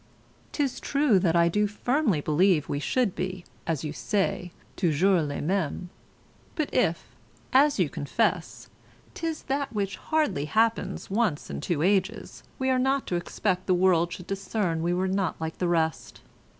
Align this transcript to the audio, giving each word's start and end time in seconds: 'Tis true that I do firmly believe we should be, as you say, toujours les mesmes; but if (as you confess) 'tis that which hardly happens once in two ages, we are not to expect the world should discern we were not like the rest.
'Tis 0.51 0.79
true 0.79 1.19
that 1.19 1.35
I 1.35 1.47
do 1.47 1.67
firmly 1.67 2.21
believe 2.21 2.67
we 2.67 2.79
should 2.79 3.13
be, 3.13 3.45
as 3.67 3.83
you 3.83 3.93
say, 3.93 4.51
toujours 4.75 5.27
les 5.27 5.41
mesmes; 5.41 5.89
but 6.55 6.73
if 6.73 7.15
(as 7.53 7.77
you 7.77 7.87
confess) 7.87 8.67
'tis 9.13 9.43
that 9.43 9.71
which 9.73 9.97
hardly 9.97 10.45
happens 10.45 11.11
once 11.11 11.51
in 11.51 11.61
two 11.61 11.83
ages, 11.83 12.41
we 12.57 12.71
are 12.71 12.79
not 12.79 13.05
to 13.05 13.15
expect 13.15 13.67
the 13.67 13.75
world 13.75 14.11
should 14.11 14.25
discern 14.25 14.81
we 14.81 14.91
were 14.95 15.07
not 15.07 15.39
like 15.39 15.59
the 15.59 15.67
rest. 15.67 16.21